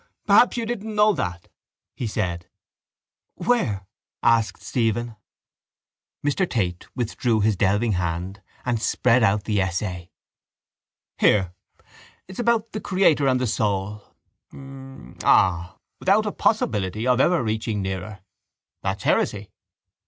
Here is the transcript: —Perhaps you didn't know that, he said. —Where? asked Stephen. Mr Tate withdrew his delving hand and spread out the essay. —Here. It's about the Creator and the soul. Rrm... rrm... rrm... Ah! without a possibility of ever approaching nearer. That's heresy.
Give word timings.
—Perhaps 0.25 0.57
you 0.57 0.65
didn't 0.65 0.95
know 0.95 1.13
that, 1.13 1.47
he 1.95 2.07
said. 2.07 2.47
—Where? 3.35 3.85
asked 4.23 4.63
Stephen. 4.63 5.15
Mr 6.25 6.49
Tate 6.49 6.87
withdrew 6.95 7.41
his 7.41 7.55
delving 7.55 7.91
hand 7.91 8.41
and 8.65 8.81
spread 8.81 9.21
out 9.21 9.43
the 9.43 9.61
essay. 9.61 10.09
—Here. 11.19 11.53
It's 12.27 12.39
about 12.39 12.71
the 12.71 12.81
Creator 12.81 13.27
and 13.27 13.39
the 13.39 13.45
soul. 13.45 14.03
Rrm... 14.51 14.55
rrm... 14.55 15.13
rrm... 15.19 15.23
Ah! 15.23 15.77
without 15.99 16.25
a 16.25 16.31
possibility 16.31 17.05
of 17.05 17.19
ever 17.21 17.39
approaching 17.41 17.83
nearer. 17.83 18.21
That's 18.81 19.03
heresy. 19.03 19.51